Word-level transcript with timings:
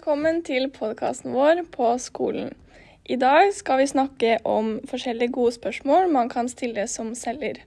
Velkommen 0.00 0.38
til 0.40 0.70
podkasten 0.72 1.34
vår 1.36 1.58
på 1.74 1.86
skolen. 2.00 2.54
I 3.04 3.18
dag 3.20 3.50
skal 3.52 3.82
vi 3.82 3.86
snakke 3.90 4.38
om 4.48 4.70
forskjellige 4.88 5.32
gode 5.34 5.52
spørsmål 5.52 6.08
man 6.08 6.30
kan 6.32 6.48
stille 6.48 6.86
som 6.88 7.10
selger. 7.14 7.60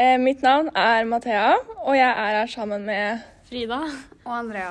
Eh, 0.00 0.16
mitt 0.16 0.40
navn 0.42 0.70
er 0.72 1.04
Mathea, 1.04 1.58
og 1.84 1.92
jeg 1.96 2.08
er 2.08 2.38
her 2.38 2.46
sammen 2.46 2.86
med 2.86 3.20
Frida. 3.50 3.82
Og 4.24 4.38
Andrea. 4.38 4.70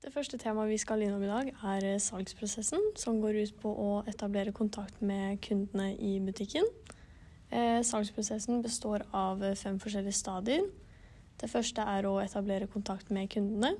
Det 0.00 0.14
første 0.14 0.38
temaet 0.38 0.72
vi 0.72 0.80
skal 0.80 1.02
innom 1.04 1.22
i 1.22 1.28
dag, 1.28 1.52
er 1.74 1.84
eh, 1.92 2.00
salgsprosessen, 2.00 2.80
som 2.96 3.20
går 3.20 3.42
ut 3.42 3.60
på 3.60 3.68
å 3.68 4.00
etablere 4.08 4.56
kontakt 4.56 5.02
med 5.02 5.36
kundene 5.44 5.92
i 6.00 6.16
butikken. 6.24 6.64
Eh, 7.52 7.84
salgsprosessen 7.84 8.62
består 8.62 9.04
av 9.12 9.44
fem 9.54 9.76
forskjellige 9.76 10.16
stadier. 10.16 10.64
Det 11.40 11.52
første 11.52 11.84
er 11.84 12.08
å 12.08 12.22
etablere 12.24 12.72
kontakt 12.72 13.12
med 13.12 13.28
kundene. 13.28 13.76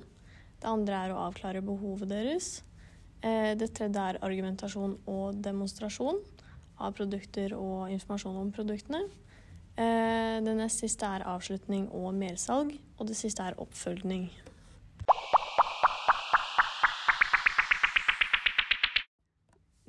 Det 0.61 0.69
andre 0.69 1.05
er 1.07 1.13
å 1.13 1.23
avklare 1.25 1.63
behovet 1.65 2.11
deres. 2.11 2.51
Eh, 3.25 3.53
det 3.57 3.71
tredje 3.77 4.03
er 4.11 4.19
argumentasjon 4.21 4.93
og 5.09 5.39
demonstrasjon 5.41 6.21
av 6.81 6.93
produkter 6.97 7.55
og 7.57 7.89
informasjon 7.93 8.37
om 8.43 8.53
produktene. 8.53 9.01
Eh, 9.73 10.37
det 10.45 10.53
nest 10.57 10.83
siste 10.83 11.07
er 11.07 11.25
avslutning 11.25 11.87
og 11.97 12.13
mersalg. 12.13 12.75
Og 12.99 13.09
det 13.09 13.17
siste 13.17 13.41
er 13.41 13.57
oppfølging. 13.61 14.29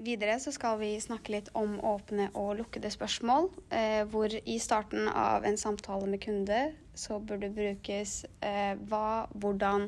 Videre 0.02 0.34
så 0.42 0.50
skal 0.50 0.80
vi 0.80 0.96
snakke 0.98 1.30
litt 1.30 1.52
om 1.54 1.76
åpne 1.86 2.30
og 2.34 2.56
lukkede 2.59 2.90
spørsmål. 2.90 3.52
Eh, 3.70 4.00
hvor 4.10 4.32
i 4.34 4.56
starten 4.59 5.06
av 5.06 5.45
en 5.46 5.60
samtale 5.60 6.09
med 6.10 6.24
kunde 6.24 6.62
så 6.98 7.20
burde 7.20 7.52
brukes 7.54 8.24
eh, 8.40 8.74
hva, 8.90 9.28
hvordan 9.36 9.86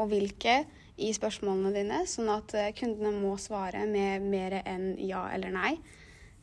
og 0.00 0.08
hvilke 0.12 0.62
i 1.00 1.10
spørsmålene 1.16 1.72
dine, 1.76 2.02
sånn 2.08 2.28
at 2.32 2.54
eh, 2.58 2.72
kundene 2.76 3.12
må 3.20 3.34
svare 3.40 3.86
med 3.88 4.24
mer 4.32 4.58
enn 4.64 4.94
ja 5.00 5.26
eller 5.32 5.52
nei. 5.54 5.74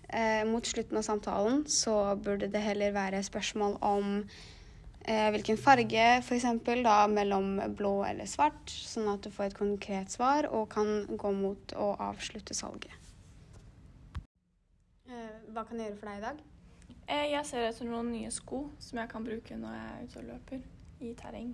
Eh, 0.10 0.44
mot 0.48 0.66
slutten 0.66 0.98
av 0.98 1.04
samtalen 1.06 1.66
så 1.70 2.16
burde 2.24 2.48
det 2.54 2.62
heller 2.64 2.94
være 2.96 3.20
spørsmål 3.28 3.76
om 3.84 4.22
eh, 5.04 5.28
hvilken 5.36 5.60
farge, 5.60 6.06
f.eks. 6.24 6.46
da 6.86 6.96
mellom 7.12 7.58
blå 7.76 7.98
eller 8.08 8.30
svart, 8.30 8.72
sånn 8.72 9.10
at 9.12 9.28
du 9.28 9.34
får 9.34 9.50
et 9.52 9.60
konkret 9.60 10.14
svar 10.14 10.48
og 10.50 10.70
kan 10.74 11.04
gå 11.12 11.34
mot 11.36 11.76
å 11.76 11.92
avslutte 12.08 12.56
salget. 12.58 12.94
Eh, 15.08 15.36
hva 15.54 15.64
kan 15.68 15.80
jeg 15.80 15.92
gjøre 15.92 16.00
for 16.02 16.10
deg 16.12 16.22
i 16.22 16.26
dag? 16.30 16.42
eh, 17.08 17.26
Jeg 17.34 17.46
ser 17.48 17.68
etter 17.68 17.88
noen 17.88 18.10
nye 18.16 18.32
sko 18.32 18.66
som 18.84 19.00
jeg 19.04 19.12
kan 19.12 19.28
bruke 19.28 19.60
når 19.60 19.76
jeg 19.76 19.90
er 19.92 20.06
ute 20.08 20.22
og 20.24 20.30
løper 20.34 20.64
i 21.04 21.14
terreng. 21.20 21.54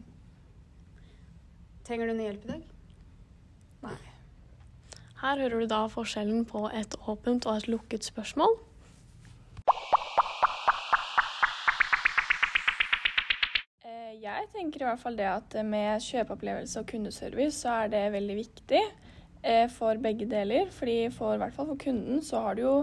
Trenger 1.83 2.07
du 2.07 2.15
noe 2.15 2.27
hjelp 2.29 2.45
i 2.47 2.51
dag? 2.53 2.67
Nei. 3.83 3.97
Her 5.23 5.39
hører 5.43 5.63
du 5.63 5.67
da 5.71 5.81
forskjellen 5.91 6.45
på 6.47 6.65
et 6.71 6.95
åpent 7.11 7.45
og 7.47 7.57
et 7.59 7.67
lukket 7.71 8.07
spørsmål. 8.07 8.55
Eh, 13.83 14.13
Jeg 14.23 14.47
tenker 14.55 14.83
i 14.83 14.87
hvert 14.87 15.03
fall 15.03 15.19
det 15.19 15.27
at 15.27 15.57
med 15.67 16.03
kjøpeopplevelse 16.07 16.79
og 16.83 16.89
kundeservice 16.91 17.59
så 17.63 17.75
er 17.83 17.93
det 17.93 18.03
veldig 18.15 18.39
viktig 18.39 18.81
eh, 18.83 19.67
for 19.71 19.99
begge 20.03 20.27
deler. 20.31 20.71
Fordi 20.71 20.97
for, 21.11 21.35
i 21.35 21.43
hvert 21.43 21.55
fall 21.55 21.71
for 21.73 21.83
kunden 21.83 22.23
så 22.23 22.45
har 22.47 22.55
du 22.59 22.63
jo 22.65 22.75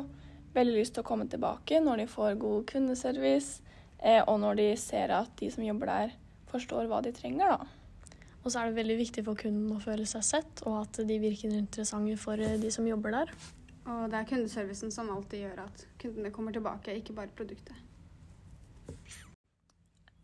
veldig 0.56 0.76
lyst 0.76 0.96
til 0.96 1.04
å 1.04 1.08
komme 1.08 1.28
tilbake 1.30 1.80
når 1.80 2.02
de 2.04 2.08
får 2.10 2.36
god 2.42 2.64
kundeservice, 2.72 3.62
eh, 4.02 4.20
og 4.26 4.40
når 4.44 4.60
de 4.60 4.70
ser 4.80 5.12
at 5.14 5.32
de 5.40 5.48
som 5.52 5.64
jobber 5.64 5.92
der, 5.92 6.16
forstår 6.50 6.88
hva 6.90 6.98
de 7.04 7.12
trenger, 7.14 7.56
da. 7.56 7.79
Og 8.40 8.48
så 8.48 8.60
er 8.60 8.70
det 8.70 8.78
veldig 8.80 8.96
viktig 9.02 9.24
for 9.26 9.36
kunden 9.38 9.74
å 9.74 9.82
føle 9.82 10.06
seg 10.08 10.24
sett, 10.24 10.62
og 10.68 10.78
at 10.80 11.02
de 11.06 11.18
virker 11.20 11.52
interessante 11.52 12.16
for 12.20 12.40
eh, 12.40 12.56
de 12.60 12.72
som 12.72 12.88
jobber 12.88 13.18
der. 13.18 13.34
Og 13.90 14.06
det 14.12 14.18
er 14.18 14.28
kundeservicen 14.28 14.92
som 14.94 15.10
alltid 15.12 15.44
gjør 15.44 15.64
at 15.66 15.86
kundene 16.00 16.32
kommer 16.32 16.54
tilbake, 16.56 16.96
ikke 16.96 17.16
bare 17.16 17.32
produktet. 17.36 17.76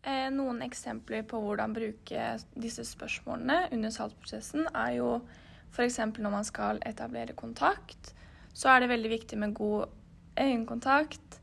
Eh, 0.07 0.29
Noen 0.33 0.61
eksempler 0.65 1.25
på 1.27 1.39
hvordan 1.43 1.75
bruke 1.75 2.27
disse 2.55 2.85
spørsmålene 2.87 3.67
under 3.75 3.93
salgsprosessen 3.93 4.69
er 4.71 4.97
jo 5.01 5.09
f.eks. 5.73 5.99
når 6.17 6.31
man 6.31 6.47
skal 6.47 6.79
etablere 6.87 7.35
kontakt, 7.37 8.13
så 8.53 8.71
er 8.71 8.81
det 8.81 8.93
veldig 8.93 9.11
viktig 9.11 9.37
med 9.37 9.53
god 9.57 9.91
øyekontakt. 10.39 11.41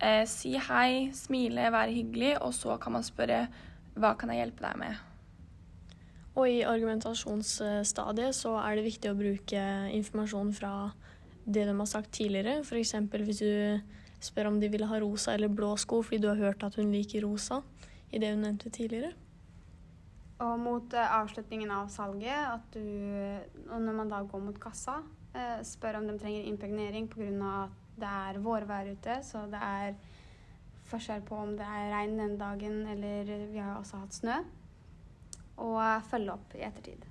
Eh, 0.00 0.22
si 0.30 0.54
hei, 0.56 1.10
smile, 1.12 1.72
være 1.72 1.96
hyggelig, 1.96 2.36
og 2.40 2.54
så 2.54 2.78
kan 2.80 2.96
man 2.96 3.04
spørre 3.04 3.46
hva 3.98 4.14
kan 4.18 4.32
jeg 4.32 4.44
hjelpe 4.44 4.64
deg 4.64 4.78
med. 4.80 5.02
Og 6.34 6.50
i 6.50 6.62
argumentasjonsstadiet 6.66 8.34
så 8.34 8.56
er 8.58 8.76
det 8.76 8.88
viktig 8.88 9.10
å 9.10 9.18
bruke 9.18 9.64
informasjon 9.94 10.50
fra 10.56 10.74
det 11.44 11.66
de 11.68 11.74
har 11.76 11.90
sagt 11.90 12.10
tidligere. 12.16 12.62
F.eks. 12.64 12.96
hvis 13.12 13.42
du 13.42 13.80
spør 14.24 14.50
om 14.50 14.60
de 14.60 14.70
ville 14.72 14.88
ha 14.88 14.98
rosa 15.02 15.34
eller 15.34 15.52
blå 15.52 15.74
sko 15.78 16.00
fordi 16.02 16.22
du 16.24 16.30
har 16.32 16.40
hørt 16.40 16.64
at 16.66 16.78
hun 16.80 16.90
liker 16.92 17.22
rosa 17.26 17.60
i 18.10 18.18
det 18.18 18.32
hun 18.32 18.42
nevnte 18.46 18.72
tidligere. 18.72 19.12
Og 20.42 20.58
mot 20.58 20.96
eh, 20.96 21.12
avslutningen 21.20 21.70
av 21.70 21.92
salget, 21.94 22.34
at 22.34 22.74
du, 22.74 22.82
og 23.68 23.78
når 23.84 23.96
man 24.00 24.10
da 24.10 24.18
går 24.26 24.42
mot 24.42 24.58
kassa, 24.60 24.96
eh, 25.34 25.60
spør 25.66 26.00
om 26.00 26.08
de 26.08 26.18
trenger 26.18 26.48
impregnering 26.50 27.06
pga. 27.10 27.30
at 27.64 27.80
det 27.94 28.10
er 28.10 28.40
vårvær 28.42 28.90
ute, 28.90 29.20
så 29.22 29.44
det 29.46 29.60
er 29.62 29.94
forskjell 30.90 31.22
på 31.22 31.38
om 31.38 31.54
det 31.56 31.66
er 31.66 31.92
regn 31.94 32.18
den 32.18 32.36
dagen, 32.38 32.86
eller 32.90 33.46
vi 33.52 33.58
har 33.58 33.78
også 33.78 34.02
hatt 34.02 34.14
snø. 34.14 34.40
Og 35.58 35.80
følge 36.10 36.34
opp 36.34 36.54
i 36.58 36.64
ettertid. 36.66 37.04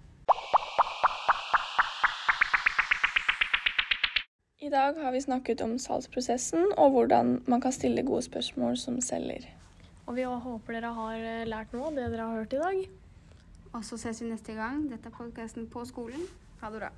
I 4.64 4.70
dag 4.72 4.96
har 4.96 5.12
vi 5.12 5.20
snakket 5.22 5.62
om 5.62 5.76
salgsprosessen 5.80 6.70
og 6.80 6.94
hvordan 6.96 7.34
man 7.52 7.62
kan 7.62 7.76
stille 7.76 8.06
gode 8.08 8.22
spørsmål 8.24 8.78
som 8.80 9.02
selger. 9.04 9.50
Og 10.08 10.16
vi 10.16 10.24
håper 10.24 10.78
dere 10.78 10.94
har 10.96 11.20
eh, 11.20 11.44
lært 11.48 11.76
noe 11.76 11.90
av 11.90 12.00
det 12.00 12.08
dere 12.14 12.30
har 12.30 12.40
hørt 12.40 12.56
i 12.56 12.62
dag. 12.62 12.80
Og 13.74 13.84
så 13.84 14.00
ses 14.00 14.24
vi 14.24 14.32
neste 14.32 14.56
gang. 14.56 14.86
Dette 14.92 15.12
er 15.12 15.18
podkasten 15.18 15.68
på 15.72 15.84
skolen. 15.90 16.28
Ha 16.62 16.72
det 16.72 16.84
bra. 16.84 16.92